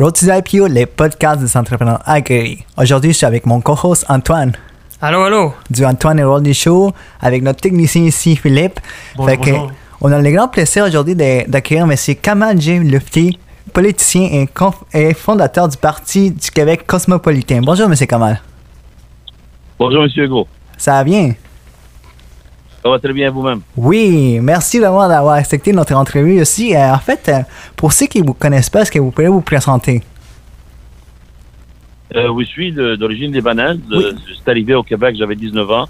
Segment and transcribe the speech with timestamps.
[0.00, 2.64] Road to IPO, les podcasts des entrepreneurs aguerris.
[2.78, 4.52] Aujourd'hui, je suis avec mon co-host Antoine
[4.98, 5.52] Allô, allô.
[5.68, 8.80] du Antoine et Roldy Show avec notre technicien ici, Philippe.
[9.14, 9.72] Bonjour, Fait que, bonjour.
[10.00, 11.94] on a le grand plaisir aujourd'hui d'accueillir M.
[12.22, 12.78] Kamal J.
[12.78, 13.38] Lufti,
[13.74, 14.46] politicien
[14.94, 17.60] et, fondateur du Parti du Québec cosmopolitain.
[17.62, 17.94] Bonjour, M.
[18.06, 18.40] Kamal.
[19.78, 20.48] Bonjour, Monsieur Hugo.
[20.78, 21.32] Ça va bien?
[22.82, 23.60] Ça va très bien vous-même.
[23.76, 26.74] Oui, merci vraiment d'avoir accepté notre entrevue aussi.
[26.74, 27.40] Euh, en fait, euh,
[27.76, 30.02] pour ceux qui ne vous connaissent pas, est-ce que vous pouvez vous présenter?
[32.16, 33.78] Euh, oui, je suis d'origine libanaise.
[33.90, 34.04] Oui.
[34.26, 35.88] Je suis arrivé au Québec, j'avais 19 ans,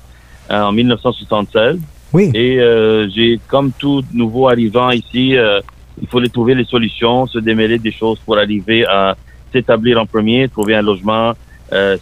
[0.51, 1.79] en 1976.
[2.13, 2.30] Oui.
[2.35, 5.61] Et euh, j'ai, comme tout nouveau arrivant ici, euh,
[6.02, 9.16] il fallait trouver les solutions, se démêler des choses pour arriver à
[9.52, 11.35] s'établir en premier, trouver un logement,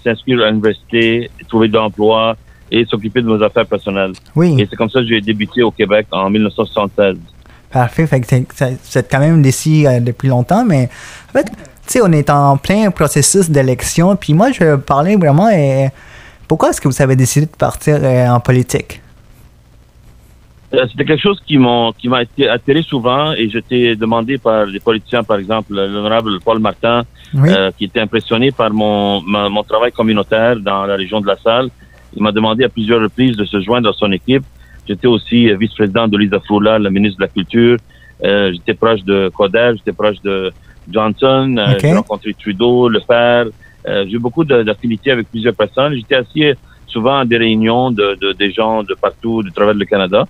[0.03, 2.37] s'inscrire à l'université, trouver de l'emploi
[2.71, 4.13] et s'occuper de nos affaires personnelles.
[4.37, 4.57] Oui.
[4.59, 7.17] Et c'est comme ça que j'ai débuté au Québec en 1976.
[7.71, 8.07] Parfait.
[8.07, 10.89] Fait que vous êtes quand même d'ici euh, depuis longtemps, mais
[11.29, 11.53] en fait, tu
[11.87, 14.17] sais, on est en plein processus d'élection.
[14.17, 15.49] Puis moi, je parler vraiment.
[15.49, 15.87] euh,
[16.47, 19.03] pourquoi est-ce que vous avez décidé de partir euh, en politique?
[20.75, 25.23] Euh, C'était quelque chose qui m'a été attiré souvent et j'étais demandé par des politiciens,
[25.23, 27.49] par exemple l'honorable Paul Martin, Oui.
[27.51, 31.37] euh, qui était impressionné par mon ma- mon travail communautaire dans la région de la
[31.39, 31.69] Salle.
[32.17, 34.45] Il m'a demandé à plusieurs reprises de se joindre à son équipe.
[34.87, 37.77] J'étais aussi euh, vice-président de Lisa Foula, la ministre de la Culture.
[38.25, 40.51] Euh, j'étais proche de Coder, j'étais proche de
[40.91, 41.55] Johnson.
[41.59, 41.75] Euh.
[41.81, 43.47] J'ai rencontré Trudeau, le père.
[43.87, 45.95] Euh, j'ai eu beaucoup de- d'affinités avec plusieurs personnes.
[45.95, 46.45] J'étais assis
[46.87, 50.27] souvent à des réunions de, de des gens de partout, du travers le Canada.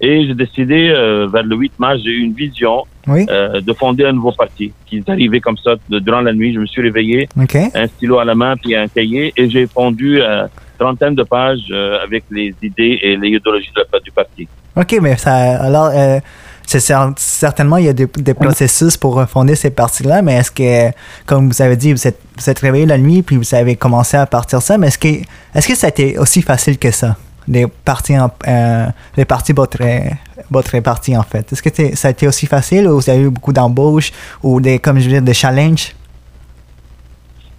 [0.00, 3.26] Et j'ai décidé, euh, vers le 8 mars, j'ai eu une vision Oui.
[3.28, 6.54] euh, de fonder un nouveau parti qui est arrivé comme ça de- durant la nuit.
[6.54, 7.56] Je me suis réveillé, OK.
[7.74, 10.46] un stylo à la main puis un cahier et j'ai pondu euh,
[10.78, 14.48] trentaine de pages euh, avec les idées et les idéologies de la- du parti.
[14.76, 15.34] OK, mais ça.
[15.62, 16.20] Alors, euh,
[17.16, 20.94] certainement, il y a des, processus pour fonder ces partis-là, mais est-ce que,
[21.26, 24.16] comme vous avez dit, vous êtes, vous êtes réveillé la nuit puis vous avez commencé
[24.16, 25.08] à partir ça, mais est-ce que,
[25.54, 27.16] est-ce que ça a été aussi facile que ça?
[27.48, 29.78] Les partis, en, euh, les partis, votre,
[30.50, 31.50] votre parti, en fait.
[31.50, 34.78] Est-ce que ça a été aussi facile ou vous avez eu beaucoup d'embauches ou des,
[34.78, 35.94] comme je veux dire, des challenges?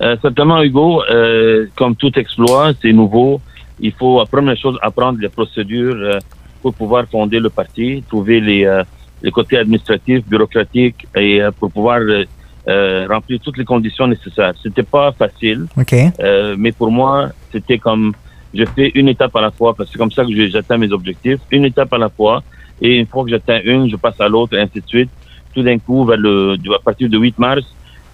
[0.01, 3.41] Euh, certainement, Hugo, euh, comme tout exploit, c'est nouveau.
[3.79, 6.19] Il faut, première chose, apprendre les procédures euh,
[6.61, 8.83] pour pouvoir fonder le parti, trouver les, euh,
[9.21, 12.25] les côtés administratifs, bureaucratiques et euh, pour pouvoir euh,
[12.67, 14.53] euh, remplir toutes les conditions nécessaires.
[14.61, 15.65] C'était pas facile.
[15.77, 15.93] OK.
[16.19, 18.13] Euh, mais pour moi, c'était comme
[18.53, 20.91] je fais une étape à la fois parce que c'est comme ça que j'atteins mes
[20.91, 22.43] objectifs, une étape à la fois.
[22.81, 25.09] Et une fois que j'atteins une, je passe à l'autre et ainsi de suite.
[25.53, 27.65] Tout d'un coup, vers le, à partir du 8 mars,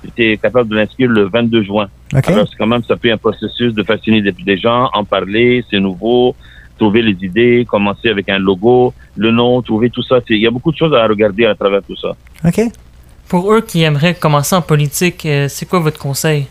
[0.05, 1.87] j'étais capable de l'inscrire le 22 juin.
[2.13, 2.29] OK.
[2.29, 5.63] Alors, c'est quand même, ça fait un processus de fasciner des, des gens, en parler,
[5.69, 6.35] c'est nouveau,
[6.77, 10.19] trouver les idées, commencer avec un logo, le nom, trouver tout ça.
[10.29, 12.15] Il y a beaucoup de choses à regarder à travers tout ça.
[12.45, 12.61] OK.
[13.27, 16.47] Pour eux qui aimeraient commencer en politique, euh, c'est quoi votre conseil?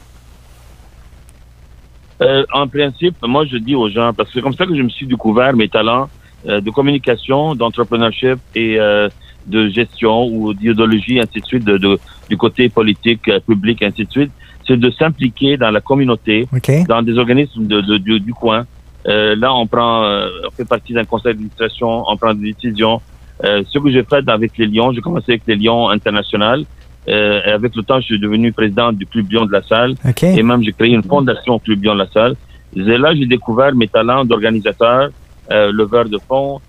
[2.20, 4.82] Euh, en principe, moi, je dis aux gens, parce que c'est comme ça que je
[4.82, 6.08] me suis découvert mes talents
[6.46, 9.08] euh, de communication, d'entrepreneurship et euh,
[9.46, 11.98] de gestion ou d'idéologie, ainsi de suite, de, de-
[12.30, 14.30] du côté politique, euh, public, ainsi de suite.
[14.66, 16.70] C'est de s'impliquer dans la communauté, OK.
[16.88, 18.64] dans des organismes de, de- du- du coin.
[19.06, 23.00] Euh, là, on prend, euh, on fait partie d'un conseil d'administration, on prend des décisions.
[23.44, 26.64] Euh, ce que j'ai fait avec les Lions, j'ai commencé avec les Lions international.
[27.06, 29.94] Euh, et avec le temps, je suis devenu président du Club Lion de la Salle
[30.08, 30.22] OK.
[30.22, 32.34] et même j'ai créé une fondation Club Lyon La Salle.
[32.74, 35.10] Et là, j'ai découvert mes talents d'organisateur,
[35.50, 36.60] euh, leveur de fonds,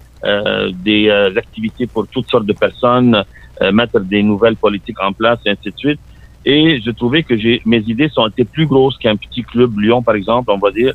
[0.84, 3.24] des euh, activités pour toutes sortes de personnes,
[3.62, 6.00] euh, mettre des nouvelles politiques en place, et ainsi de suite.
[6.46, 10.02] Et je trouvais que j'ai mes idées sont été plus grosses qu'un petit club Lyon,
[10.04, 10.94] par exemple, on va dire.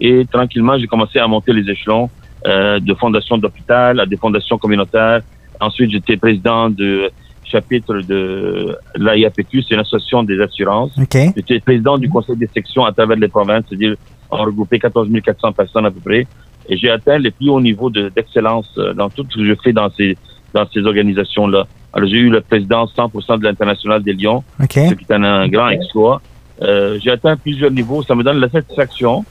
[0.00, 2.10] Et tranquillement, j'ai commencé à monter les échelons
[2.46, 5.20] euh, de fondations d'hôpital à des fondations communautaires.
[5.60, 7.10] Ensuite, j'étais président de
[7.44, 10.92] chapitre de l'AIAPQ, c'est une association des assurances.
[10.98, 11.16] OK.
[11.36, 13.94] J'étais président du conseil des sections à travers les provinces, c'est-à-dire
[14.30, 16.26] on regroupait 14 400 personnes à peu près.
[16.68, 19.54] Et j'ai atteint les plus hauts niveaux de- d'excellence euh, dans tout ce que je
[19.62, 20.16] fais dans ces,
[20.54, 21.66] dans ces organisations-là.
[21.92, 24.72] Alors j'ai eu la présidence 100% de l'International des Lions, OK.
[24.72, 26.20] ce qui est un, un grand exploit.
[26.62, 28.02] Euh, j'ai atteint plusieurs niveaux.
[28.02, 29.24] Ça me donne la satisfaction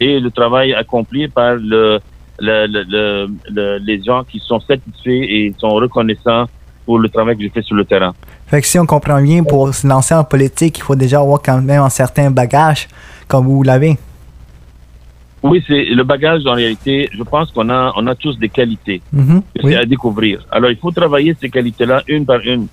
[0.00, 1.98] et le travail accompli par le,
[2.38, 6.46] le- le- le- les gens qui sont satisfaits et sont reconnaissants
[6.84, 8.14] pour le travail que j'ai fait sur le terrain.
[8.46, 11.42] Fait que si on comprend bien, pour se lancer en politique, il faut déjà avoir
[11.42, 12.86] quand même un certain bagage,
[13.26, 13.98] comme vous l'avez.
[15.50, 17.08] Oui, c'est le bagage en réalité.
[17.12, 19.00] Je pense qu'on a, on a tous des qualités.
[19.12, 19.42] Mhm.
[19.62, 19.74] Oui.
[19.74, 20.44] à découvrir.
[20.50, 22.66] Alors, il faut travailler ces qualités-là une par une.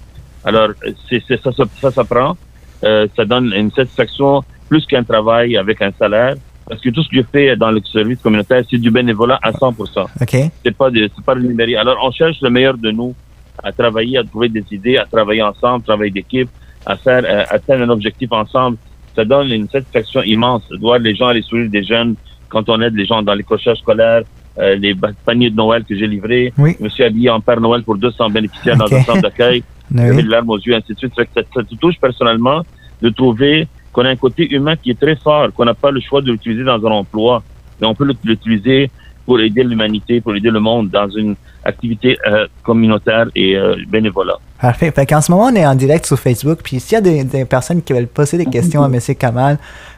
[0.44, 0.70] Alors,
[1.10, 2.36] c'est, c'est, ça, ça, ça s'apprend.
[2.84, 6.36] Euh, ça donne une satisfaction plus qu'un travail avec un salaire.
[6.68, 9.52] Parce que tout ce que je fais dans le service communautaire, c'est du bénévolat à
[9.52, 10.06] 100%.
[10.22, 10.52] OK.
[10.64, 11.76] C'est pas de, c'est pas rémunéré.
[11.76, 13.14] Alors, on cherche le meilleur de nous
[13.62, 16.50] à travailler, à trouver des idées, à travailler ensemble, travail d'équipe,
[16.86, 18.78] à faire euh, atteindre un objectif ensemble,
[19.16, 22.16] ça donne une satisfaction immense de voir les gens aller sourire des jeunes
[22.54, 24.22] quand on aide les gens dans les crochages scolaires,
[24.60, 24.96] euh, les
[25.26, 26.54] paniers de Noël que j'ai livrés.
[26.58, 26.76] Oui.
[26.80, 29.64] Je me suis habillé en Père Noël pour 200 bénéficiaires dans un centre d'accueil.
[29.92, 30.00] Oui.
[30.08, 31.14] J'avais larmes aux yeux, ainsi de suite.
[31.16, 32.64] Ça, ça, ça te touche personnellement
[33.02, 36.00] de trouver qu'on a un côté humain qui est très fort, qu'on n'a pas le
[36.00, 37.44] choix de l'utiliser dans un emploi,
[37.80, 38.90] mais on peut l'utiliser
[39.26, 44.38] pour aider l'humanité, pour aider le monde dans une activité euh, communautaire et euh, bénévolat.
[44.60, 44.92] Parfait.
[44.92, 46.60] Fait qu'en ce moment, on est en direct sur Facebook.
[46.64, 49.00] Puis s'il y a des, des personnes qui veulent poser des questions à M.
[49.18, 49.58] Kamal,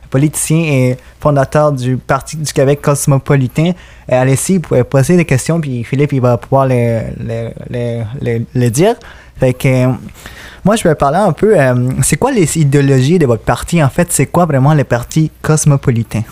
[0.09, 3.71] politicien et fondateur du Parti du Québec cosmopolitain,
[4.11, 5.59] euh, vous pouvez poser des questions.
[5.59, 8.95] Puis Philippe, il va pouvoir les, les, les, les- dire.
[9.37, 9.91] Fait que euh,
[10.63, 11.59] moi, je vais parler un peu.
[11.59, 13.83] euh, c'est quoi les idéologies de votre parti?
[13.83, 16.23] En fait, c'est quoi vraiment le parti cosmopolitain?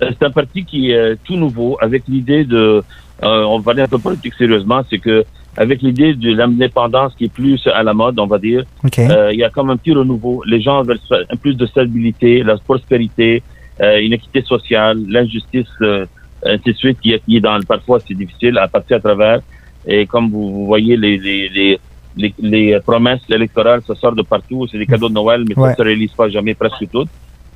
[0.00, 2.84] C'est un parti qui est tout nouveau, avec l'idée de,
[3.20, 5.24] on va parler un peu politique sérieusement, c'est que
[5.62, 8.98] avec l'idée de l'indépendance qui est plus à la mode, on va dire, OK.
[9.00, 10.36] Euh, il y a comme un petit renouveau.
[10.46, 11.00] Les gens veulent
[11.42, 13.42] plus de stabilité, la prospérité,
[13.82, 16.06] euh, une équité sociale, l'injustice, euh,
[16.46, 19.40] ainsi de suite, qui est, qui est dans parfois c'est difficile à passer à travers.
[19.86, 21.80] Et comme vous, vous voyez, les, les, les,
[22.16, 24.66] les, les promesses électorales, ça sort de partout.
[24.70, 25.64] C'est des cadeaux de Noël, mais Ouais.
[25.64, 27.08] ça ne se réalise pas jamais, presque toutes.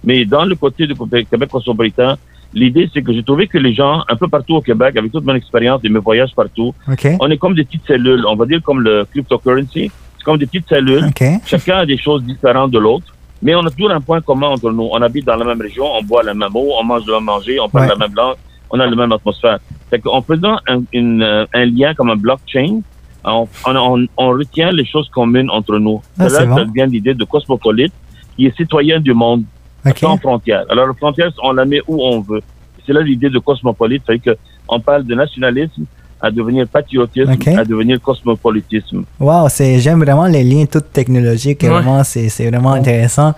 [0.03, 0.95] Mais dans le côté du
[1.31, 2.17] Québec cosmopolitain,
[2.55, 5.25] l'idée, c'est que j'ai trouvé que les gens, un peu partout au Québec, avec toute
[5.25, 6.75] mon expérience et mes voyages partout,
[7.21, 8.25] on est comme des petites cellules.
[8.27, 9.91] On va dire comme le cryptocurrency.
[10.19, 11.05] C'est comme des petites cellules.
[11.47, 13.07] Chacun a des choses différentes de l'autre,
[13.43, 14.89] mais on a toujours un point commun entre nous.
[14.93, 17.25] On habite dans la même région, on boit la même eau, on mange le même
[17.25, 17.91] manger, on parle Ouais.
[17.99, 18.37] la même langue,
[18.71, 19.59] on a la même atmosphère.
[19.91, 22.81] Fait qu'en faisant un, une, euh, un lien comme un blockchain,
[23.25, 26.01] on, on, on- on retient les choses communes entre nous.
[26.19, 26.65] Ah, là, c'est ça bon.
[26.67, 27.93] devient l'idée de cosmopolite,
[28.37, 29.43] qui est citoyen du monde,
[29.87, 29.99] OK.
[29.99, 30.65] sans frontières.
[30.71, 32.41] Alors, la frontière, on la met où on veut.
[32.87, 34.37] C'est là l'idée de cosmopolite, c'est que
[34.69, 35.85] on parle de nationalisme
[36.21, 39.05] à devenir patriotisme, à devenir cosmopolitisme.
[39.19, 41.63] Wow, c'est, j'aime vraiment les liens toutes technologiques.
[41.63, 41.69] Ouais.
[41.69, 43.35] Vraiment, c'est, c'est vraiment intéressant.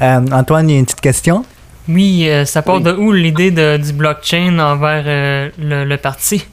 [0.00, 1.44] Euh, Antoine, il y a une petite question?
[1.88, 2.82] Oui, euh, ça part Oui.
[2.84, 6.46] de où l'idée du blockchain envers euh, le, le parti?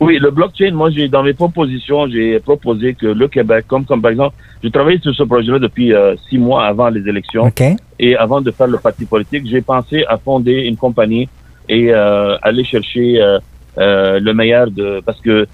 [0.00, 4.00] Oui, le blockchain, moi, j'ai dans mes propositions, j'ai proposé que le Québec, comme, comme
[4.00, 7.62] par exemple, j'ai travaillé sur ce projet-là depuis euh, six mois avant les élections OK.
[7.98, 11.28] et avant de faire le parti politique, j'ai pensé à fonder une compagnie
[11.68, 13.38] et euh, aller chercher euh,
[13.78, 15.02] euh, le meilleur de...
[15.04, 15.46] Parce que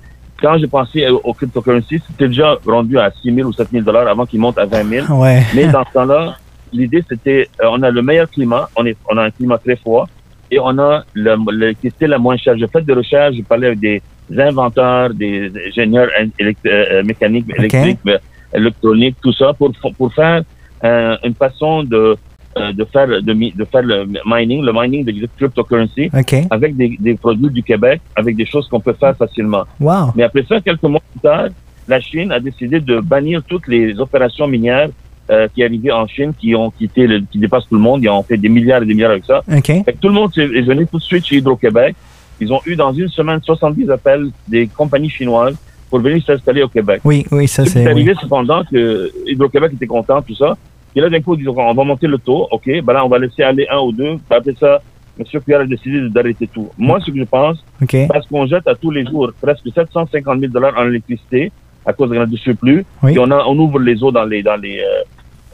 [0.42, 3.82] quand j'ai pensé au, au cryptocurrency, c'était déjà rendu à 6 000 ou 7 000
[3.82, 5.06] dollars avant qu'il monte à 20 000.
[5.22, 5.42] Ouais.
[5.54, 6.36] Mais dans ce temps-là,
[6.72, 9.76] l'idée c'était, euh, on a le meilleur climat, on, est, on a un climat très
[9.76, 10.06] froid
[10.50, 12.58] et on a le- l'électricité la moins chère.
[12.58, 14.02] J'ai fait des recherches, j'ai parlé avec des
[14.38, 18.18] inventeurs, des ingénieurs in- élect- euh, euh, mécaniques, électriques, mais
[18.54, 20.42] électroniques, tout ça pour pour faire
[20.84, 22.16] euh, une façon de
[22.56, 23.20] euh, de faire de,
[23.60, 26.34] de faire le mining, le mining de cryptocurrency OK.
[26.50, 29.64] avec des, des produits du Québec, avec des choses qu'on peut faire facilement.
[29.80, 30.12] Wow.
[30.14, 31.48] Mais après ça, quelques mois plus tard,
[31.88, 34.88] la Chine a décidé de bannir toutes les opérations minières
[35.30, 38.02] euh, qui arrivaient en Chine, qui ont quitté, le, qui dépassent tout le monde.
[38.04, 39.42] Ils ont fait des milliards et des milliards avec ça.
[39.52, 39.66] OK.
[39.66, 41.96] Fait que tout le monde s'est- est venu tout de suite chez Hydro-Québec.
[42.40, 45.56] Ils ont eu dans une semaine 70 appels des compagnies chinoises
[45.90, 47.00] pour venir s'installer au Québec.
[47.04, 47.80] Oui, oui, ça Ce qui c'est.
[47.80, 47.90] est oui.
[47.92, 50.56] arrivé cependant que Hydro-Québec était content, tout ça.
[50.96, 52.46] Et là, d'un coup, ils disent, on va monter le taux.
[52.50, 54.16] OK, ben là, on va laisser aller un ou deux.
[54.30, 54.80] Après ça,
[55.18, 55.24] M.
[55.44, 56.68] Pierre a décidé d'arrêter tout.
[56.78, 57.96] Moi, ce que je pense, OK.
[58.08, 61.52] parce qu'on jette à tous les jours presque 750 000 dollars en électricité
[61.86, 62.84] à cause de surplus.
[63.02, 63.12] Oui.
[63.14, 65.02] Et on, a, on ouvre les eaux dans les dans les euh,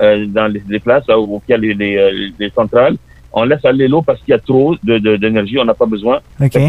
[0.02, 2.96] euh, dans les, les places là, où il y a les, les, euh, les centrales.
[3.32, 6.18] On laisse aller l'eau parce qu'il y a trop d'énergie, on n'a pas besoin.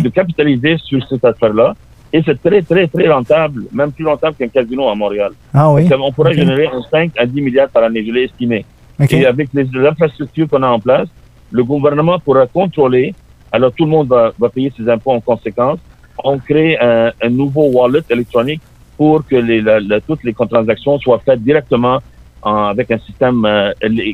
[0.01, 1.75] De capitaliser sur cette affaire-là.
[2.13, 5.31] Et c'est très, très, très rentable, même plus rentable qu'un casino à Montréal.
[5.53, 5.87] Ah oui.
[5.99, 8.65] On pourrait générer un 5 à 10 milliards par année, je l'ai estimé.
[9.15, 11.07] Et avec les, infrastructures qu'on a en place,
[11.51, 13.15] le gouvernement pourra contrôler.
[13.51, 15.79] Alors tout le monde va, va payer ses impôts en conséquence.
[16.23, 18.61] On crée un, un nouveau wallet électronique
[18.97, 21.99] pour que les, la- la- toutes les transactions soient faites directement
[22.43, 23.71] en- avec un système euh,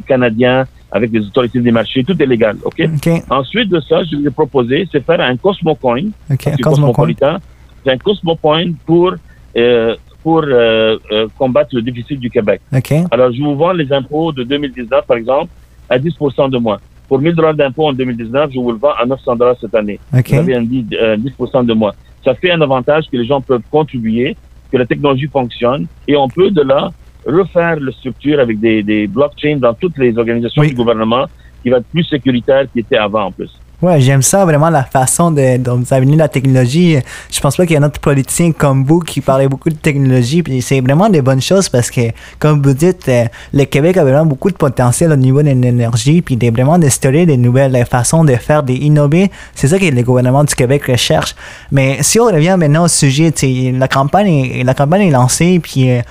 [0.07, 2.03] canadien, avec les autorités des marchés.
[2.03, 2.81] Tout est légal, OK?
[2.81, 3.09] OK.
[3.29, 6.37] Ensuite de ça, je vais proposer, c'est faire un Cosmocoin, OK.
[6.39, 6.71] c'est Cosmocoin.
[6.71, 7.37] cosmopolitain.
[7.83, 9.13] C'est un Cosmocoin pour,
[9.57, 12.61] euh, pour euh, euh, combattre le déficit du Québec.
[12.75, 12.93] OK.
[13.11, 15.51] Alors, je vous vends les impôts de 2019, par exemple,
[15.89, 16.13] à 10
[16.51, 16.79] de moins.
[17.07, 19.99] Pour 1000 dollars d'impôts en 2019, je vous le vends à 900 dollars cette année.
[20.13, 20.29] OK.
[20.29, 21.31] Vous avez un 10, euh, 10
[21.65, 21.93] de moins.
[22.23, 24.35] Ça fait un avantage que les gens peuvent contribuer,
[24.71, 26.91] que la technologie fonctionne, et on peut de là
[27.27, 30.69] refaire la structure avec des, des blockchains dans toutes les organisations Oui.
[30.69, 31.25] du gouvernement
[31.61, 33.51] qui va être plus sécuritaire qu'il était avant en plus.
[33.79, 36.97] Ouais, j'aime ça vraiment la façon de, dont vous avez mis la technologie.
[37.31, 39.75] Je pense pas qu'il y a un autre politicien comme vous qui parlait beaucoup de
[39.75, 40.41] technologie.
[40.41, 42.01] Puis c'est vraiment des bonnes choses parce que,
[42.39, 46.23] comme vous dites, euh, le Québec a vraiment beaucoup de potentiel au niveau de l'énergie.
[46.23, 49.29] Puis des, vraiment d'instaurer des nouvelles façons de faire, d'innover.
[49.53, 51.35] C'est ça que le gouvernement du Québec recherche.
[51.71, 53.31] Mais si on revient maintenant au sujet,
[53.77, 55.59] la campagne, est- la campagne est lancée.
[55.61, 55.91] Puis.
[55.91, 56.01] euh,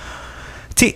[0.77, 0.95] Tu sais,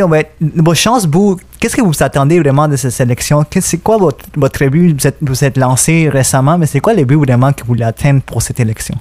[0.00, 3.42] euh, on va être- vos chances, vous, qu'est-ce que vous attendez vraiment de cette sélection?
[3.50, 4.92] C'est quoi votre, votre but?
[5.00, 7.84] Vous êtes, vous êtes lancé récemment, mais c'est quoi le but vraiment que vous voulez
[7.84, 8.94] atteindre pour cette élection?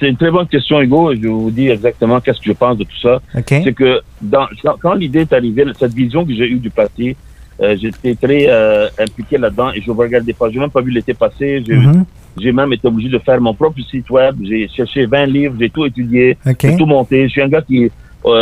[0.00, 1.14] C'est une très bonne question, Hugo.
[1.14, 3.20] Je vais vous dire exactement qu'est-ce que je pense de tout ça.
[3.36, 3.44] OK?
[3.48, 7.16] C'est que dans, quand, quand l'idée est arrivée, cette vision que j'ai eue du parti,
[7.62, 10.50] euh, j'étais très euh, impliqué là-dedans et je ne regardais pas.
[10.50, 11.62] J'ai même pas vu l'été passé.
[11.66, 12.04] J'ai Mhm.
[12.38, 14.36] j'ai même été obligé de faire mon propre site web.
[14.42, 17.24] J'ai cherché 20 livres, j'ai tout étudié, j'ai tout monté.
[17.24, 17.90] Je suis un gars qui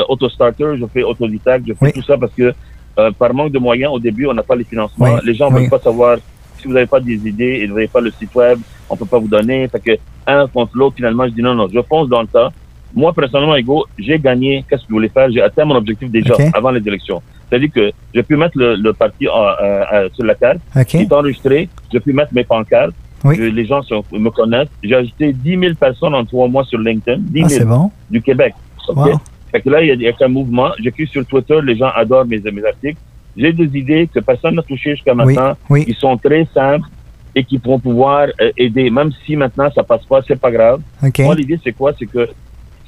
[0.08, 1.92] auto-starter, je fais autodidacte, je fais Oui.
[1.92, 2.52] tout ça parce que
[2.98, 5.06] euh, par manque de moyens, au début, on n'a pas les financements.
[5.14, 5.60] Oui, Les gens ne oui.
[5.62, 6.16] veulent pas savoir
[6.58, 9.04] si vous n'avez pas des idées et vous n'avez pas le site web, on peut
[9.06, 9.66] pas vous donner.
[9.68, 9.92] Fait que
[10.26, 12.50] un contre l'autre, finalement, je dis non, non, je fonce dans le tas.
[12.94, 14.64] Moi, personnellement, Hugo, j'ai gagné.
[14.70, 15.28] Qu'est-ce que je voulais faire?
[15.30, 17.20] J'ai atteint mon objectif déjà avant les élections.
[17.50, 20.58] C'est-à-dire que j'ai pu mettre le, le parti en- euh, euh, sur la carte.
[20.76, 20.94] OK?
[20.94, 21.68] Il est enregistré.
[21.92, 22.94] J'ai pu mettre mes pancartes.
[23.24, 23.34] Oui.
[23.36, 24.68] Je- les gens sont- me connaissent.
[24.82, 27.18] J'ai ajouté 10 000 personnes en trois mois sur LinkedIn.
[27.20, 27.90] 10 Ah, 000 c'est bon.
[28.08, 28.54] du Québec.
[28.88, 29.18] Wow.
[29.54, 30.70] Fait que là, il y a, a un mouvement.
[30.82, 31.56] J'écris sur Twitter.
[31.62, 32.98] Les gens adorent mes, mes articles.
[33.36, 35.56] J'ai des idées que personne n'a touchées jusqu'à Oui, maintenant.
[35.70, 35.84] oui.
[35.84, 36.88] Qui sont très simples
[37.36, 38.90] et qui pourront pouvoir euh, aider.
[38.90, 40.80] Même si maintenant ça passe pas, c'est pas grave.
[41.04, 41.20] OK?
[41.20, 41.92] Moi, l'idée, c'est quoi?
[41.96, 42.28] C'est que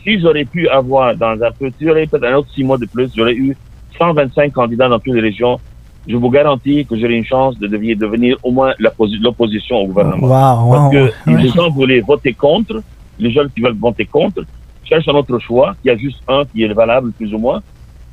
[0.02, 2.86] si j'aurais pu avoir dans un peu, si j'aurais peut-être un autre six mois de
[2.86, 3.56] plus, j'aurais eu
[3.96, 5.60] 125 candidats dans toutes les régions.
[6.08, 8.72] Je vous garantis que j'aurais une chance de devenir, devenir au moins
[9.20, 10.26] l'opposition au gouvernement.
[10.26, 11.42] Wow, Parce que ouais.
[11.42, 12.82] les gens voulaient voter contre,
[13.20, 14.42] les gens qui veulent voter contre
[14.86, 17.62] cherchent un autre choix, il y a juste un qui est valable plus ou moins.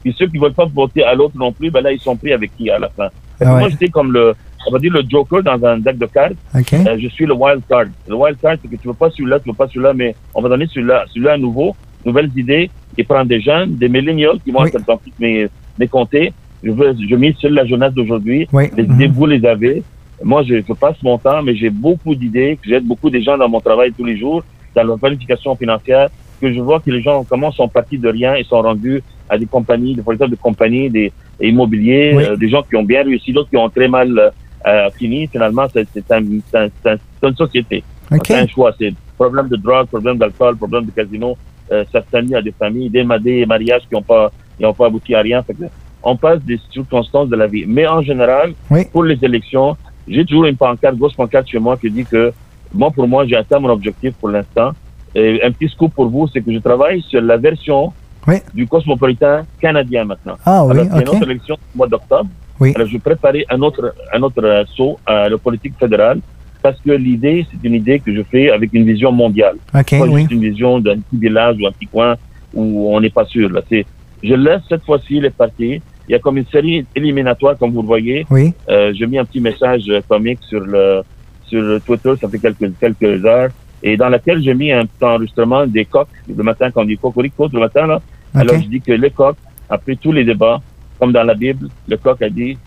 [0.04, 2.34] Puis ceux qui veulent pas voter à l'autre non plus, ben là, ils sont pris
[2.34, 3.08] avec qui à la fin?
[3.40, 3.60] Ah ouais.
[3.62, 4.34] Moi, j'étais comme le,
[4.68, 6.34] on va dire le joker dans un deck de cartes.
[6.56, 6.74] OK?
[6.74, 7.86] Euh, je suis le wild card.
[8.08, 10.42] Le wild card, c'est que tu veux pas celui-là, tu veux pas celui-là, mais on
[10.42, 11.76] va donner celui-là, celui-là à nouveau,
[12.06, 14.70] nouvelles idées, et prendre des jeunes, des millennials qui vont Oui.
[14.74, 15.48] être dans toutes mes,
[15.80, 16.34] mes comtés.
[16.64, 18.48] Je veux, je mise sur la jeunesse d'aujourd'hui.
[18.54, 18.70] Oui.
[18.78, 18.96] Les mhm.
[18.96, 19.84] idées, vous les avez.
[20.24, 23.50] Moi, je, je passe mon temps, mais j'ai beaucoup d'idées, j'aide beaucoup des gens dans
[23.50, 24.44] mon travail tous les jours,
[24.76, 26.10] dans leur planification financière,
[26.40, 29.38] que je vois que les gens, comment sont partis de rien et sont rendus à
[29.38, 32.24] des compagnies, des fournisseurs de compagnies, des, des immobiliers, Oui.
[32.26, 34.32] euh, des gens qui ont bien réussi, d'autres qui ont très mal
[34.68, 35.28] euh, fini.
[35.28, 36.22] Finalement, c'est un,
[36.54, 37.84] un- une société.
[38.12, 38.22] OK?
[38.28, 38.72] C'est un choix.
[38.80, 41.38] C'est problème de drogue, problème d'alcool, problème de casino,
[41.72, 45.16] euh, s'abstenir à des familles, des, des mariages qui n'ont pas, qui ont pas abouti
[45.16, 45.42] à rien.
[45.44, 45.64] Fait que
[46.06, 47.64] on passe des circonstances de la vie.
[47.66, 48.82] Mais en général, Oui.
[48.92, 52.34] pour les élections, j'ai toujours une pancarte, grosse pancarte chez moi qui dit que
[52.74, 54.72] moi, pour moi, j'ai atteint mon objectif pour l'instant.
[55.16, 57.94] Et un petit scoop pour vous, c'est que je travaille sur la version
[58.28, 58.36] Oui.
[58.54, 60.38] du cosmopolitain canadien maintenant.
[60.46, 62.30] Ah oui, Alors, c'est une autre élection au mois d'octobre.
[62.60, 62.72] Oui.
[62.76, 66.20] Alors, je vais préparer un autre, un autre euh, saut à la politique fédérale
[66.62, 69.56] parce que l'idée, c'est une idée que je fais avec une vision mondiale.
[69.76, 70.22] OK, Pas oui.
[70.22, 72.16] juste une vision d'un petit village ou un petit coin
[72.54, 73.50] où on n'est pas sûr.
[73.50, 73.62] Là.
[73.70, 73.86] C'est,
[74.24, 75.82] je laisse cette fois-ci les partis.
[76.08, 78.26] Il y a comme une série éliminatoire, comme vous le voyez.
[78.30, 78.54] Oui.
[78.70, 81.02] Euh, j'ai mis un petit message euh, comique sur le
[81.48, 83.50] sur Twitter, ça fait quelques quelques heures,
[83.84, 86.98] et dans laquelle j'ai mis un petit enregistrement des coqs le matin quand on dit
[86.98, 88.02] cocorico le matin là.
[88.34, 89.38] Alors je dis que les coqs,
[89.70, 90.60] après tous les débats,
[91.00, 92.58] comme dans la Bible, le coq a dit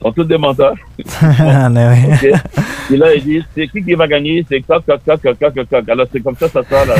[0.00, 0.74] sont tous des menteurs.
[1.40, 2.12] Ah, mais oui.
[2.12, 2.40] ok?
[2.92, 4.44] Et là, il dit, c'est qui qui va gagner?
[4.48, 5.88] C'est coq, coq, coq, coq, coq, coq.
[5.88, 6.94] Alors, c'est comme ça, ça sort, là.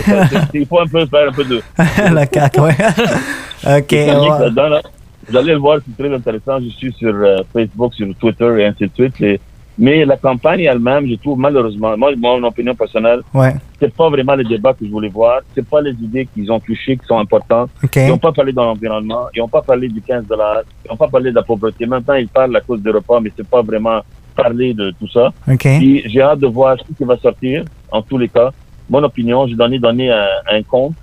[0.54, 1.61] Il faut un peu faire un peu de,
[2.14, 2.75] La cac, ouais.
[3.78, 4.06] OK, ouais.
[4.06, 4.80] là.
[5.28, 6.59] Vous allez le voir, c'est très intéressant.
[6.61, 9.21] Je suis sur euh, Facebook, sur Twitter et ainsi de suite.
[9.21, 9.40] Et-
[9.78, 13.54] mais la campagne elle-même, je trouve malheureusement, moi, mon opinion personnelle, Ouais.
[13.80, 15.40] c'est pas vraiment le débat que je voulais voir.
[15.54, 17.71] C'est pas les idées qu'ils ont touchées qui sont importantes.
[17.85, 17.97] OK.
[17.97, 19.26] Ils n'ont pas parlé de l'environnement.
[19.35, 20.62] Ils n'ont pas parlé du 15 dollars.
[20.85, 21.85] Ils n'ont pas parlé de la pauvreté.
[21.87, 24.00] Maintenant, ils parlent à cause des repas, mais c'est pas vraiment
[24.35, 25.33] parler de tout ça.
[25.50, 25.61] OK.
[25.78, 28.50] Puis j'ai hâte de voir ce qui va sortir, en tous les cas.
[28.88, 30.95] Mon opinion, j'ai donné, donné un, un compte,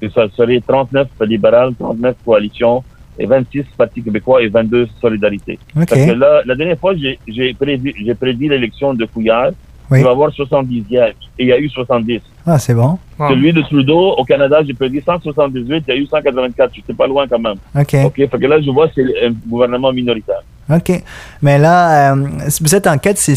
[0.00, 2.82] que ça serait 39 libérales, 39 coalitions,
[3.18, 5.58] et 26 partis québécois et 22 solidarités.
[5.76, 5.86] OK.
[5.88, 9.52] Parce que là, la dernière fois, j'ai j'ai prédit, j'ai prédit l'élection de Couillard.
[9.90, 9.98] Oui.
[9.98, 11.14] Il va y avoir 70 sièges.
[11.38, 12.20] Et il y a eu 70.
[12.46, 12.98] Ah, c'est bon.
[13.18, 13.28] Wow.
[13.30, 16.70] Celui de Trudeau, au Canada, j'ai prédit 178, il y a eu 184.
[16.74, 17.56] J'étais pas loin quand même.
[17.78, 17.96] OK.
[18.06, 18.14] OK?
[18.16, 20.40] Fait que là, je vois, c'est un gouvernement minoritaire.
[20.70, 21.02] OK.
[21.42, 22.26] Mais là, euh,
[22.60, 23.34] vous êtes en quête ces.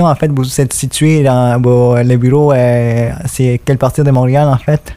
[0.00, 2.52] En fait, vous êtes situé dans le bureau.
[2.52, 4.94] euh, c'est quelle partie de Montréal, en fait?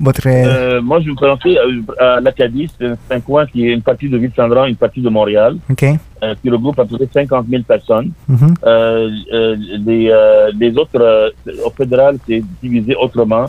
[0.00, 0.22] Votre.
[0.26, 2.68] Euh, moi, je vais vous présenter euh, à l'Acadie.
[2.78, 5.84] C'est un, coin qui est une partie de Ville-Saint-Laurent, une partie de Montréal, OK.
[5.84, 8.10] euh, qui regroupe à peu près 50 000 personnes.
[8.26, 8.54] Mhm.
[8.64, 11.28] Euh, euh, les, euh, les autres, euh,
[11.66, 13.46] au fédéral, c'est divisé autrement.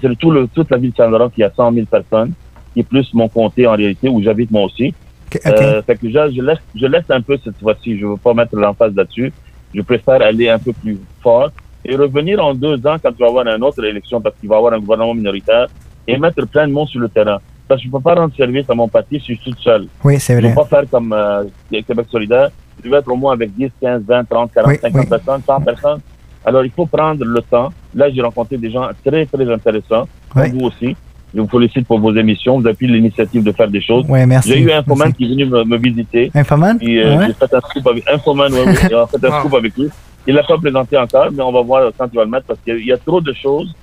[0.00, 2.32] C'est tout le, toute la ville de Saint-Laurent qui a 100 000 personnes,
[2.74, 4.92] qui est plus mon comté en réalité, où j'habite moi aussi.
[5.32, 5.40] OK.
[5.46, 5.52] OK.
[5.52, 7.96] Euh, fait que je, je laisse, je laisse un peu cette fois-ci.
[7.96, 9.32] Je veux pas mettre l'emphase là-dessus.
[9.72, 11.50] Je préfère aller un peu plus fort
[11.84, 14.56] et revenir en deux ans quand tu vas avoir une autre élection parce qu'il va
[14.56, 15.68] y avoir un gouvernement minoritaire
[16.06, 17.38] et mettre plein de monde sur le terrain.
[17.68, 19.86] Parce que je peux pas rendre service à mon parti si je suis tout seul.
[20.04, 20.54] oui, c'est Je ne vrai.
[20.54, 22.48] peux pas faire comme euh, Québec solidaire.
[22.84, 25.06] Je vais être au moins avec 10, 15, 20, 30, 40, Oui, 50 oui.
[25.08, 26.00] personnes, 100 personnes.
[26.44, 27.72] Alors, il faut prendre le temps.
[27.94, 30.50] Là, j'ai rencontré des gens très, très intéressants, Oui.
[30.50, 30.96] vous aussi.
[31.34, 32.58] Je vous félicite pour vos émissions.
[32.60, 34.04] Vous avez pris l'initiative de faire des choses.
[34.08, 34.50] Ouais, merci.
[34.50, 35.14] J'ai eu un Infoman Merci.
[35.14, 36.30] qui est venu me, me visiter.
[36.34, 36.76] Infoman?
[36.78, 37.26] Puis, euh, Ouais.
[37.28, 39.38] j'ai fait un scoop avec Infoman, ouais, oui, j'ai fait un Wow.
[39.40, 39.88] scoop avec lui.
[40.26, 42.60] Il l'a pas présenté encore, mais on va voir quand il va le mettre parce
[42.60, 43.74] qu'il y a trop de choses.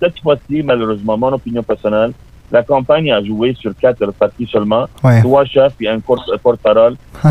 [0.00, 2.12] Cette fois-ci, malheureusement, mon opinion personnelle,
[2.52, 4.86] la campagne a joué sur quatre parties seulement.
[5.02, 5.20] Ouais.
[5.20, 6.94] Trois chefs et un un porte-parole.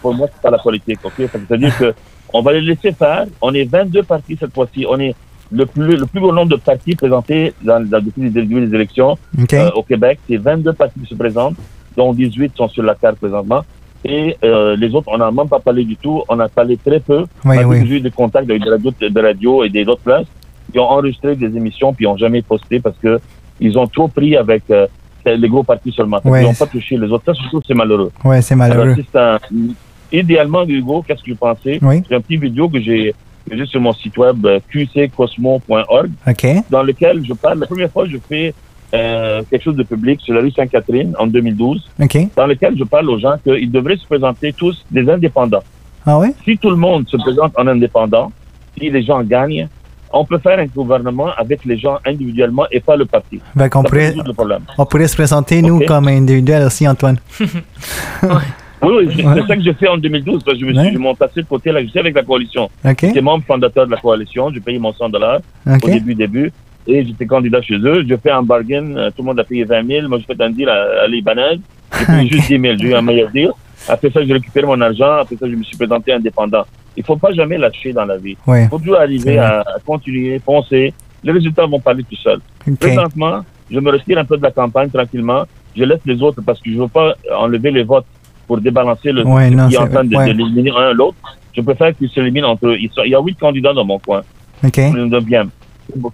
[0.00, 1.12] Pour moi, c'est pas la politique, ok?
[1.32, 1.92] Ça veut dire que
[2.32, 3.26] on va les laisser faire.
[3.40, 4.86] On est 22 partis cette fois-ci.
[4.88, 5.14] On est
[5.50, 8.74] le plus, le plus gros nombre de partis présentés dans, dans- depuis le début des
[8.74, 9.18] élections
[9.58, 10.18] euh, au Québec.
[10.28, 11.56] C'est 22 partis qui se présentent,
[11.96, 13.62] dont 18 sont sur la carte présentement.
[14.04, 16.22] Et euh, les autres, on n'a même pas parlé du tout.
[16.28, 17.24] On a parlé très peu.
[17.44, 17.86] oui, oui.
[17.86, 20.26] J'ai eu des contacts avec des radios, des radios et des autres places
[20.72, 23.20] qui ont enregistré des émissions puis ils n'ont jamais posté parce que
[23.60, 24.86] ils ont trop pris avec euh,
[25.24, 26.20] les gros partis seulement.
[26.24, 26.42] Ouais.
[26.42, 27.24] n'ont pas touché les autres.
[27.26, 28.10] Ça, je trouve que c'est malheureux.
[28.24, 28.96] Ouais, c'est malheureux.
[29.14, 29.38] un-
[30.12, 31.78] idéalement, Hugo, qu'est-ce que je pensais?
[31.80, 32.02] Oui.
[32.08, 33.14] J'ai un petit vidéo que j'ai
[33.66, 34.60] sur mon site web euh,
[35.16, 36.10] qccosmo.org
[36.70, 37.60] dans lequel je parle.
[37.60, 38.54] La première fois, je fais
[38.94, 42.18] euh, quelque chose de public sur la rue Sainte-Catherine en 2012, OK.
[42.36, 45.62] dans lequel je parle aux gens qu'ils devraient se présenter tous des indépendants.
[46.04, 46.28] Ah oui?
[46.44, 48.32] Si tout le monde se présente en indépendant,
[48.78, 49.68] si les gens gagnent,
[50.12, 53.40] on peut faire un gouvernement avec les gens individuellement et pas le parti.
[53.54, 54.62] Pourrait, problème.
[54.78, 57.18] on pourrait se présenter, nous, comme individuels aussi, Antoine.
[58.84, 59.34] Oui, oui, c'est Ouais.
[59.40, 61.14] c'est ça que j'ai fait en 2012, parce que je me suis Ouais.
[61.16, 62.64] passé de côté, là, j'étais avec la coalition.
[62.84, 62.96] OK?
[63.00, 65.38] J'étais membre fondateur de la coalition, j'ai payé mon 100 dollars
[65.68, 65.84] OK?
[65.84, 66.52] au début, début,
[66.88, 68.04] et j'étais candidat chez eux.
[68.08, 70.42] J'ai fait un bargain, euh, tout le monde a payé 20 000, moi j'ai fait
[70.42, 71.60] un deal à, à Libanais,
[71.96, 72.32] j'ai payé Ok.
[72.32, 73.50] juste 10 000, j'ai eu un meilleur deal.
[73.88, 76.62] Après ça, j'ai récupéré mon argent, après ça, je me suis présenté indépendant.
[76.96, 78.36] Il faut pas jamais lâcher dans la vie.
[78.46, 78.64] Ouais.
[78.64, 80.92] Il faut toujours arriver à, à continuer, foncer.
[81.24, 82.40] Les résultats vont parler tout seuls.
[82.68, 82.78] OK.
[82.78, 85.44] Présentement, je me retire un peu de la campagne tranquillement.
[85.76, 88.04] Je laisse les autres parce que je veux pas enlever les votes
[88.46, 90.26] pour débalancer le Ouais, non, qui est en train de, vrai.
[90.28, 91.16] de l'éliminer un l'autre.
[91.56, 92.76] Je préfère qu'ils s'éliminent entre eux.
[92.78, 94.22] Ils sont- Il y a huit candidats dans mon coin.
[94.64, 94.76] OK.
[94.76, 95.48] Le neuvième.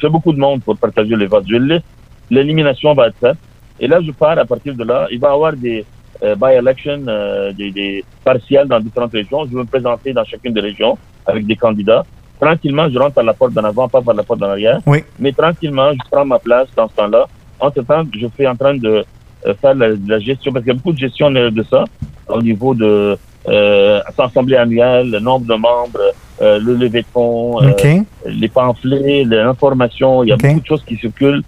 [0.00, 1.44] C'est beaucoup de monde pour partager les votes.
[1.48, 1.82] Je laisse.
[2.30, 3.36] L'élimination va être faite.
[3.80, 5.06] Et là, je pars à partir de là.
[5.10, 5.84] Il va y avoir des
[6.22, 9.44] euh, by-elections, euh, des, des partiels dans différentes régions.
[9.46, 12.04] Je vais me présenter dans chacune des régions avec des candidats.
[12.40, 14.80] Tranquillement, je rentre par la porte d'en avant, pas par la porte d'en arrière.
[14.86, 15.02] Oui.
[15.18, 17.26] Mais tranquillement, je prends ma place dans ce temps-là.
[17.60, 19.04] Entre-temps, je suis en train de
[19.46, 21.84] euh, faire la, la gestion, parce qu'il y a beaucoup de gestion euh, de ça,
[22.28, 27.60] au niveau de euh, assemblée annuelle, le nombre de membres, euh, le lever de fonds,
[27.62, 27.86] euh, OK.
[28.26, 30.22] les pamphlets, l'information.
[30.22, 31.42] Il y a beaucoup de choses qui circulent,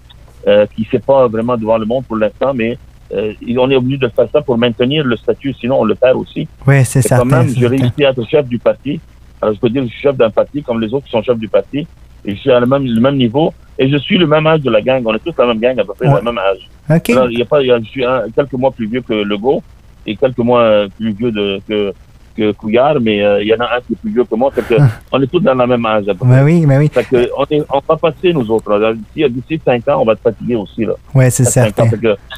[0.48, 2.76] euh, qui ne pas vraiment devant le monde pour l'instant, mais
[3.12, 6.16] euh, on est obligé de faire ça pour maintenir le statut, sinon on le perd
[6.16, 6.46] aussi.
[6.66, 9.00] Oui, c'est Et quand même, j'ai réussi à être chef du parti.
[9.42, 11.22] Alors, je peux dire que je suis chef d'un parti comme les autres qui sont
[11.22, 11.86] chefs du parti.
[12.24, 13.54] Et je suis à le même, le même niveau.
[13.78, 15.02] Et je suis le même âge de la gang.
[15.06, 16.16] On est tous la même gang, à peu près Ouais.
[16.18, 16.68] le même âge.
[16.90, 17.10] OK.
[17.10, 19.00] Alors, il y a pas, il y a, je suis un- quelques mois plus vieux
[19.00, 19.62] que Legault
[20.06, 21.94] et quelques mois euh, plus vieux de, que,
[22.40, 24.50] que Couillard, mais euh, il y en a un qui est plus vieux que moi.
[24.50, 24.74] Fait que
[25.12, 26.04] on est tous dans la même âge.
[26.24, 26.88] Ben oui, ben oui.
[26.92, 28.94] Fait que on, est, on va passer, nous autres.
[29.14, 30.84] D'ici, d'ici 5 ans, on va être fatigués aussi.
[30.84, 30.94] Là.
[31.14, 31.84] Ouais, c'est certain.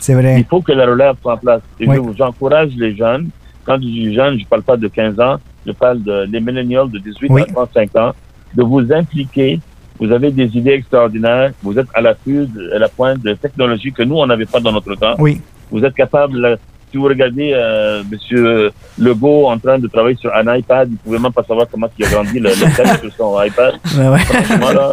[0.00, 0.36] C'est vrai.
[0.38, 1.62] il faut que la relève soit en place.
[1.78, 1.96] Et Oui.
[2.04, 3.28] je- j'encourage les jeunes.
[3.64, 6.90] Quand je dis jeunes, je parle pas de 15 ans, je parle de les millennials
[6.90, 7.42] de 18 Oui.
[7.42, 8.12] à 35 ans,
[8.56, 9.60] de vous impliquer.
[10.00, 11.52] Vous avez des idées extraordinaires.
[11.62, 14.72] Vous êtes à l'affût, à la pointe de technologies que nous, on n'avait pas dans
[14.72, 15.14] notre temps.
[15.18, 15.40] Oui.
[15.70, 16.58] Vous êtes capable,
[16.92, 21.18] si vous regardez euh, Monsieur Legault en train de travailler sur un iPad, il pouvait
[21.18, 23.74] même pas savoir comment il a grandi le, le texte sur son iPad.
[23.98, 24.18] Ouais, ouais.
[24.20, 24.92] Franchement, là,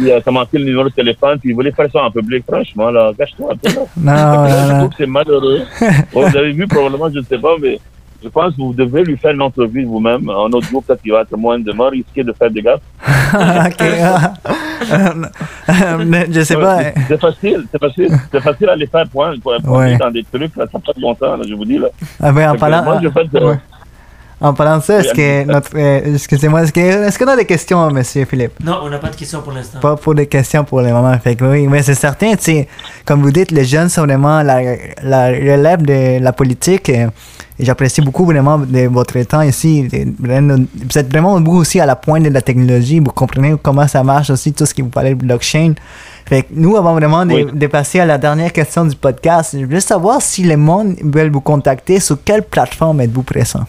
[0.00, 2.44] il a commencé le numéro de téléphone, puis il voulait faire ça en public.
[2.46, 3.82] Franchement, là, cache-toi un peu, là.
[3.96, 5.62] Non, Là, je trouve que c'est malheureux.
[6.12, 7.78] Bon, vous avez vu probablement, je ne sais pas, mais
[8.22, 11.20] je pense que vous devez lui faire une entrevue vous-même en audio, peut-être qu'il va
[11.22, 12.80] être moins de moins risqué de faire des gaffes.
[13.34, 13.86] OK.
[14.02, 14.32] ah.
[14.92, 15.24] Euh,
[15.70, 16.76] euh, je sais pas.
[16.78, 19.96] Ouais, C'est facile, c'est facile, c'est facile à les faire point, point, point Ouais.
[19.96, 21.88] dans des trucs, là, ça n'a pas de bon sens, là, je vous dis là.
[22.22, 23.58] Ah ben, en parlant, moi, je fais de- ouais.
[24.40, 27.44] en parlant de ça, est-ce que notre, euh, excusez-moi, est-ce que, est-ce qu'on a des
[27.46, 28.54] questions, Monsieur Philippe?
[28.62, 29.78] Non, on n'a pas de questions pour l'instant.
[29.80, 31.16] Pas pour des questions pour le moment.
[31.20, 32.66] Fait que oui, mais c'est certain, tu
[33.06, 34.60] comme vous dites, les jeunes sont vraiment la,
[35.02, 36.90] la relève de la politique.
[37.62, 39.86] Et j'apprécie beaucoup vraiment de votre temps ici.
[40.18, 42.98] Vous êtes vraiment vous aussi à la pointe de la technologie.
[42.98, 45.74] Vous comprenez comment ça marche aussi, tout ce qui vous parlait de blockchain.
[46.26, 47.46] Fait que nous, avant vraiment de, Oui.
[47.52, 51.30] de passer à la dernière question du podcast, je voulais savoir si les monde veulent
[51.30, 53.64] vous contacter, sur quelle plateforme êtes-vous présent?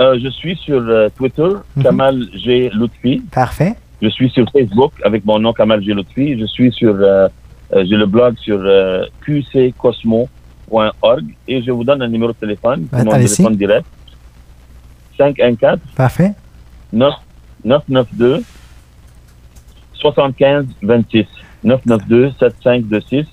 [0.00, 1.82] Euh, je suis sur euh, Twitter, Mhm.
[1.82, 2.70] Kamal G.
[2.72, 3.20] Lutfi.
[3.32, 3.74] Parfait.
[4.00, 5.92] Je suis sur Facebook avec mon nom Kamal G.
[5.92, 6.38] Lutfi.
[6.38, 7.26] Je suis sur, euh,
[7.72, 9.02] j'ai le blog sur euh,
[10.68, 13.86] qccosmo.org et je vous donne un numéro de téléphone, Ouais, mon téléphone direct.
[15.16, 16.32] 514 Parfait.
[16.92, 17.12] 9
[17.64, 18.42] 992
[19.94, 21.26] 75 26
[21.64, 23.26] 992 7526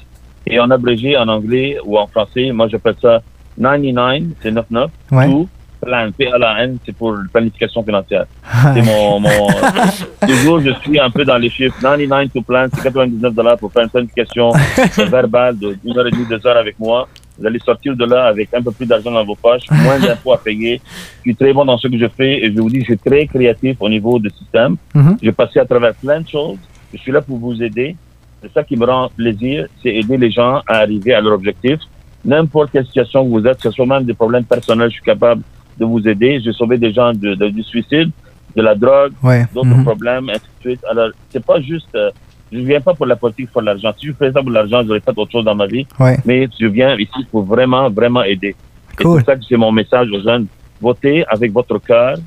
[0.47, 3.21] et en abrégé en anglais ou en français, moi j'appelle ça
[3.59, 5.27] 99, c'est 99, Ouais.
[5.29, 5.47] 2,
[5.81, 8.25] plan, P-A-N, c'est pour planification financière.
[8.73, 9.47] C'est mon, mon
[10.27, 11.75] toujours, je suis un peu dans les chiffres.
[11.79, 14.51] 99 to plan, c'est 99 dollars pour faire une planification
[14.97, 17.07] verbale de une heure et demie, deux heures avec moi.
[17.37, 20.33] Vous allez sortir de là avec un peu plus d'argent dans vos poches, moins d'impôts
[20.33, 20.79] à payer.
[21.17, 22.97] Je suis très bon dans ce que je fais et je vous dis, je suis
[22.97, 24.75] très créatif au niveau du système.
[24.93, 25.17] Mhm.
[25.21, 26.57] J'ai passé à travers plein de choses.
[26.93, 27.95] Je suis là pour vous aider.
[28.41, 31.79] C'est ça qui me rend plaisir, c'est aider les gens à arriver à leur objectif.
[32.23, 35.03] N'importe quelle situation que vous êtes, que ce soit même des problèmes personnels, je suis
[35.03, 35.41] capable
[35.79, 36.39] de vous aider.
[36.43, 38.11] J'ai sauvé des gens de, de- du suicide,
[38.55, 39.45] de la drogue, Ouais.
[39.53, 39.83] d'autres Mhm.
[39.83, 40.81] problèmes, ainsi de suite.
[40.89, 42.09] Alors, c'est pas juste, euh,
[42.51, 43.91] je viens pas pour la politique, pour l'argent.
[43.99, 45.85] Si je faisais ça pour l'argent, j'aurais fait autre chose dans ma vie.
[45.99, 46.17] Ouais.
[46.25, 48.55] Mais je viens ici pour vraiment, vraiment aider.
[48.99, 49.19] Et Cool.
[49.19, 50.47] c'est ça que c'est mon message aux jeunes.
[50.79, 52.17] Votez avec votre cœur,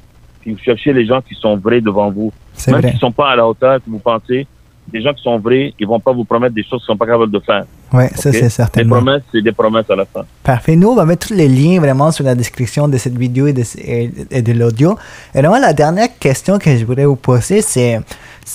[0.40, 2.32] puis vous cherchez les gens qui sont vrais devant vous.
[2.52, 4.46] C'est Même s'ils sont pas à la hauteur que vous pensez,
[4.88, 7.06] des gens qui sont vrais, ils vont pas vous promettre des choses qu'ils sont pas
[7.06, 7.64] capables de faire.
[7.92, 8.96] Ouais, ça c'est Les certainement.
[8.96, 10.22] promesses, c'est des promesses à la fin.
[10.42, 10.76] Parfait.
[10.76, 13.52] Nous, on va mettre tous les liens vraiment sur la description de cette vidéo et
[13.54, 14.98] de, et- et de l'audio.
[15.34, 17.98] Et vraiment, la dernière question que je voudrais vous poser, c'est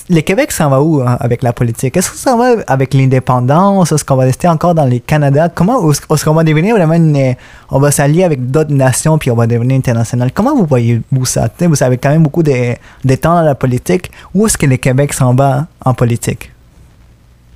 [0.10, 1.98] le Québec s'en va où hein, avec la politique?
[1.98, 3.92] Est-ce que ça va avec l'indépendance?
[3.92, 5.50] Est-ce qu'on va rester encore dans les Canada?
[5.54, 7.36] Comment est-ce qu'on va devenir vraiment une-
[7.72, 10.32] on va s'allier avec d'autres nations puis on va devenir international?
[10.32, 11.50] Comment vous voyez-vous ça?
[11.50, 14.12] Tu sais, Vous avez quand même beaucoup de, de temps dans la politique.
[14.34, 16.52] Où est-ce que le Québec s'en va en politique?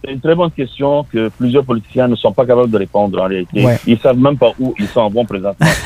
[0.07, 3.27] C'est une très bonne question que plusieurs politiciens ne sont pas capables de répondre en
[3.27, 3.65] réalité.
[3.65, 3.77] Ouais.
[3.85, 5.67] Ils savent même pas où ils s'en vont présentement.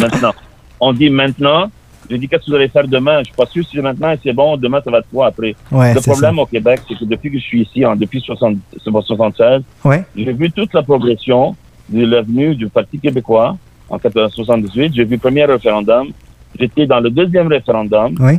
[0.00, 0.32] Maintenant.
[0.78, 1.68] On dit maintenant.
[2.08, 3.18] Je dis qu'est-ce que vous allez faire demain?
[3.20, 4.56] Je suis pas sûr si maintenant et c'est bon.
[4.56, 5.56] Demain, ça va être quoi après?
[5.72, 8.58] Ouais, Le problème au Québec, c'est que depuis que je suis ici, en, depuis 60,
[8.78, 9.88] 76, ça.
[9.88, 10.04] Ouais.
[10.16, 11.56] j'ai vu toute la progression
[11.88, 13.56] de l'avenue du Parti québécois
[13.88, 14.92] en 78.
[14.94, 16.08] J'ai vu le premier référendum.
[16.58, 18.14] J'étais dans le deuxième référendum.
[18.20, 18.38] Oui.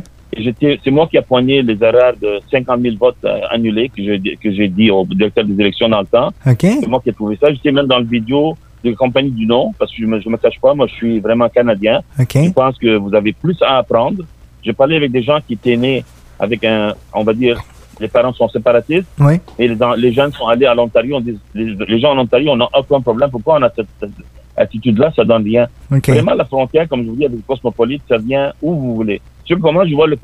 [0.82, 4.36] C'est moi qui ai poigné les erreurs de 50 000 votes euh, annulés que j'ai,
[4.36, 6.28] que j'ai dit au directeur des élections dans le temps.
[6.46, 6.60] OK.
[6.60, 7.52] C'est moi qui ai trouvé ça.
[7.52, 10.28] J'étais même dans le vidéo de la compagnie du nom parce que je me, je
[10.28, 10.74] me cache pas.
[10.74, 12.00] Moi, je suis vraiment canadien.
[12.18, 12.32] OK.
[12.34, 14.22] Je pense que vous avez plus à apprendre.
[14.62, 16.04] J'ai parlé avec des gens qui étaient nés
[16.38, 17.60] avec un, on va dire,
[18.00, 19.34] les parents sont séparatistes Oui.
[19.58, 21.16] et les, les jeunes sont allés à l'Ontario.
[21.16, 23.30] On dit, les, les gens en Ontario, on n'a aucun problème.
[23.30, 24.10] Pourquoi on a cette, cette
[24.56, 25.12] attitude-là?
[25.14, 25.68] Ça donne rien.
[25.92, 26.08] OK.
[26.08, 29.20] Vraiment, la frontière, comme je vous dis, avec le cosmopolite, ça vient où vous voulez.
[29.44, 30.16] Sur comment je vois le,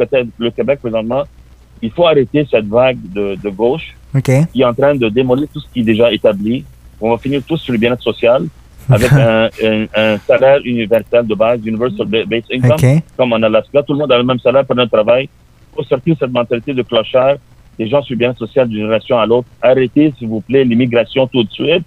[0.50, 1.24] Québec présentement,
[1.82, 4.30] il faut arrêter cette vague de, de gauche OK.
[4.52, 6.64] qui est en train de démolir tout ce qui est déjà établi.
[7.00, 8.44] On va finir tous sur le bien-être social
[8.90, 13.02] avec un, un, un salaire universel de base, universal ba- base income, OK.
[13.16, 13.82] comme en Alaska.
[13.82, 15.24] Tout le monde a le même salaire pour notre travail.
[15.72, 17.36] Il faut sortir cette mentalité de clochard.
[17.78, 19.48] Les gens sur le bien-être social d'une génération à l'autre.
[19.62, 21.84] Arrêtez, s'il vous plaît, l'immigration tout de suite.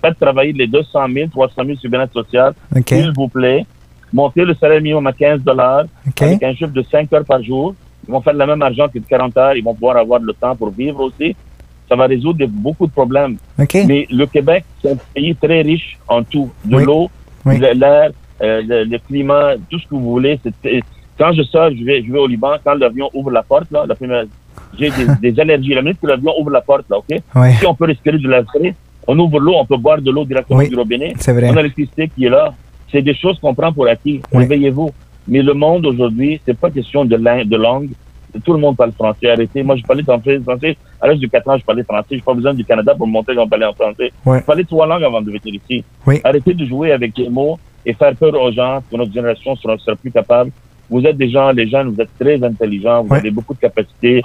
[0.00, 2.88] Faites travailler les 200 000, 300 000 sur le bien-être social OK.
[2.88, 3.66] s'il vous plaît,
[4.12, 6.22] montez le salaire minimum à 15 dollars OK.
[6.22, 7.74] avec un chiffre de 5 heures par jour.
[8.06, 9.56] Ils vont faire le même argent que de 40 heures.
[9.56, 11.34] Ils vont pouvoir avoir le temps pour vivre aussi.
[11.88, 13.36] Ça va résoudre beaucoup de problèmes.
[13.58, 13.76] OK.
[13.86, 16.50] Mais le Québec, c'est un pays très riche en tout.
[16.64, 16.84] De Oui.
[16.84, 17.10] l'eau,
[17.44, 17.58] Oui.
[17.58, 18.10] de l'air,
[18.42, 20.38] euh, le, le climat, tout ce que vous voulez.
[21.18, 22.52] Quand je sors, je vais, je vais au Liban.
[22.64, 24.24] Quand l'avion ouvre la porte, là, la première,
[24.78, 25.74] j'ai des, des allergies.
[25.74, 27.20] La minute que l'avion ouvre la porte, là, OK?
[27.58, 28.74] Si on peut respirer de l'air frais,
[29.06, 31.14] on ouvre l'eau, on peut boire de l'eau directement du robinet.
[31.18, 31.48] C'est vrai.
[31.50, 32.54] On a l'électricité qui est là.
[32.90, 34.20] C'est des choses qu'on prend pour acquis.
[34.32, 34.42] Oui.
[34.42, 34.90] Réveillez-vous.
[35.26, 37.90] Mais le monde aujourd'hui, c'est pas question de, de langue.
[38.44, 39.30] Tout le monde parle français.
[39.30, 39.62] Arrêtez.
[39.62, 40.38] Moi, je parlais français.
[40.40, 40.76] français.
[41.00, 42.16] À l'âge de 4 ans, je parlais français.
[42.18, 44.12] Je pas besoin du Canada pour me montrer que j'en parlais en français.
[44.24, 44.40] Ouais.
[44.40, 45.84] Je parlais trois langues avant de venir ici.
[46.06, 46.20] Oui.
[46.24, 49.76] Arrêtez de jouer avec les mots et faire peur aux gens que notre génération sera,
[49.78, 50.50] sera plus capable.
[50.90, 53.02] Vous êtes des gens, les jeunes, vous êtes très intelligents.
[53.02, 54.22] Vous avez beaucoup de capacités.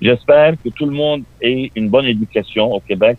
[0.00, 3.18] J'espère que tout le monde ait une bonne éducation au Québec.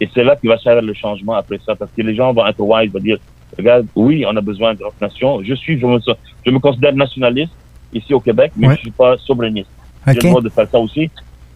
[0.00, 2.44] Et c'est là qu'il va faire le changement après ça, parce que les gens vont
[2.46, 3.18] être wise, vont dire,
[3.58, 5.42] regarde, oui, on a besoin de notre nation.
[5.42, 5.98] Je suis, je me,
[6.44, 7.52] je me considère nationaliste
[7.92, 8.76] ici au Québec, mais Ouais.
[8.76, 9.68] je suis pas souverainiste.
[10.06, 11.10] J'ai le droit de faire ça aussi.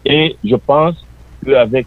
[0.05, 0.95] Et je pense
[1.45, 1.85] qu'avec,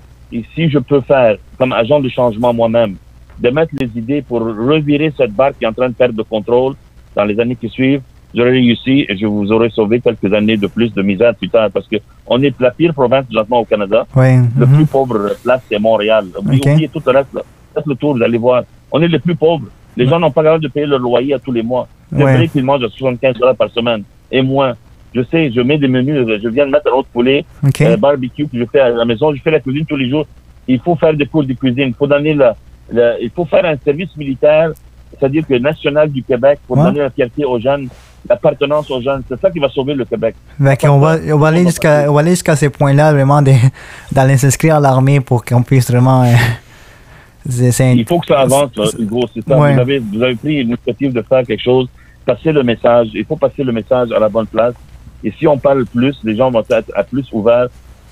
[0.54, 2.96] si je peux faire comme agent de changement moi-même,
[3.38, 6.22] de mettre les idées pour revirer cette barque qui est en train de perdre de
[6.22, 6.74] contrôle
[7.16, 8.02] dans les années qui suivent,
[8.34, 11.70] j'aurais réussi et je vous aurais sauvé quelques années de plus de misère plus tard
[11.72, 11.96] parce que
[12.26, 14.06] on est la pire province présentement au Canada.
[14.14, 14.36] Ouais.
[14.58, 14.76] Le mhm.
[14.76, 16.26] plus pauvre place, c'est Montréal.
[16.38, 17.32] Oubliez tout le reste.
[17.34, 17.42] Là.
[17.74, 18.64] Faites le tour, vous allez voir.
[18.92, 19.66] On est les plus pauvres.
[20.04, 21.86] Les gens n'ont pas capable de payer leur loyer à tous les mois.
[22.10, 22.34] Le Ouais.
[22.34, 24.74] prix qu'ils mangent à 75 dollars par semaine et moins.
[25.14, 26.26] Je sais, je mets des menus.
[26.42, 27.80] Je viens de mettre un autre poulet, OK.
[27.82, 29.34] euh, barbecue que je fais à la maison.
[29.34, 30.26] Je fais la cuisine tous les jours.
[30.68, 31.88] Il faut faire des cours de cuisine.
[31.88, 32.54] Il faut donner la,
[32.92, 34.70] la- il faut faire un service militaire,
[35.10, 36.84] c'est-à-dire que national du Québec, pour Ouais.
[36.84, 37.88] donner la fierté aux jeunes,
[38.28, 39.22] l'appartenance aux jeunes.
[39.28, 40.34] C'est ça qui va sauver le Québec.
[40.58, 43.52] Va, on va aller jusqu'à, on va aller jusqu'à ces points-là, vraiment, de-
[44.12, 46.22] d'aller s'inscrire à l'armée pour qu'on puisse vraiment.
[46.22, 46.69] euh, c'est- c'est-
[47.50, 49.20] Il faut que ça avance, là, Hugo.
[49.34, 49.58] C'est ça.
[49.58, 49.74] Ouais.
[49.74, 51.88] Vous, avez, vous avez pris l'initiative de faire quelque chose,
[52.24, 53.08] passer le message.
[53.14, 54.74] Il faut passer le message à la bonne place.
[55.22, 57.66] Et si on parle plus, les gens vont être à plus ouverts.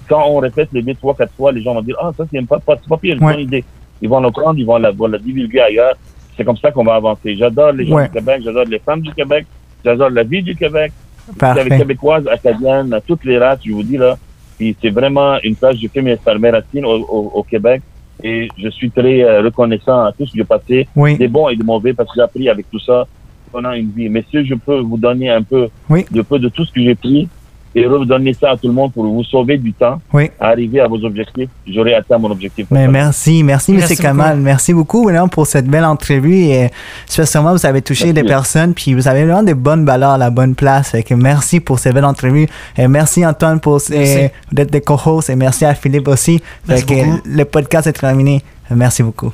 [0.08, 2.58] Quand on répète les trois, quatre fois, les gens vont dire Ah, ça, c'est pas,
[2.58, 3.32] pas, c'est pas pire, une Ouais.
[3.34, 3.64] bonne idée.
[4.00, 5.94] Ils vont le prendre, ils vont la, vont la divulguer ailleurs.
[6.36, 7.34] C'est comme ça qu'on va avancer.
[7.36, 8.06] J'adore les gens Ouais.
[8.08, 9.46] du Québec, j'adore les femmes du Québec,
[9.84, 10.92] J'adore la vie du Québec,
[11.38, 11.60] Parfait.
[11.60, 14.16] avec québécoises, acadiennes, toutes les races, je vous dis là.
[14.58, 17.80] Puis c'est vraiment une place, mes, mes racines au, au, au Québec
[18.22, 21.16] et je suis très euh, reconnaissant à tout ce que j'ai passé, Oui.
[21.16, 23.06] des bons et des mauvais, parce que j'ai appris avec tout ça
[23.52, 24.08] qu'on a une vie.
[24.08, 26.04] Mais si je peux vous donner un peu, Oui.
[26.10, 27.28] de peu de tout ce que j'ai pris
[27.74, 30.30] et redonner ça à tout le monde pour vous sauver du temps, Oui.
[30.40, 32.66] arriver à vos objectifs, j'aurai atteint mon objectif.
[32.70, 33.98] Mais merci, merci, Merci M.
[33.98, 34.38] Kamal.
[34.38, 36.44] Merci beaucoup vraiment pour cette belle entrevue.
[36.44, 36.70] Et
[37.06, 38.22] spécialement, vous avez touché Merci.
[38.22, 40.90] des personnes, puis vous avez vraiment des bonnes valeurs à la bonne place.
[40.90, 42.46] Fait que merci pour cette belle entrevue.
[42.76, 43.80] Et merci Antoine pour
[44.52, 46.40] d'être des co-hosts et merci à Philippe aussi.
[46.66, 48.42] Merci fait que le podcast est terminé.
[48.70, 49.26] Merci beaucoup.